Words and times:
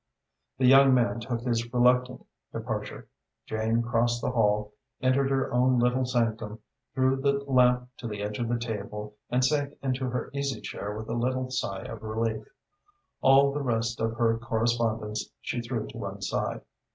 The 0.57 0.65
young 0.65 0.95
man 0.95 1.19
took 1.19 1.41
his 1.41 1.71
reluctant 1.71 2.25
departure. 2.51 3.07
Jane 3.45 3.83
crossed 3.83 4.19
the 4.19 4.31
hall, 4.31 4.73
entered 4.99 5.29
her 5.29 5.53
own 5.53 5.77
little 5.77 6.05
sanctum, 6.05 6.57
drew 6.95 7.17
the 7.17 7.33
lamp 7.45 7.87
to 7.97 8.07
the 8.07 8.23
edge 8.23 8.39
of 8.39 8.47
the 8.47 8.57
table 8.57 9.15
and 9.29 9.45
sank 9.45 9.75
into 9.83 10.09
her 10.09 10.31
easy 10.33 10.59
chair 10.59 10.97
with 10.97 11.07
a 11.07 11.13
little 11.13 11.51
sigh 11.51 11.83
of 11.83 12.01
relief. 12.01 12.47
All 13.21 13.51
the 13.53 13.61
rest 13.61 14.01
of 14.01 14.15
her 14.15 14.39
correspondence 14.39 15.29
she 15.39 15.61
threw 15.61 15.85
to 15.89 15.97
one 15.99 16.23
side. 16.23 16.61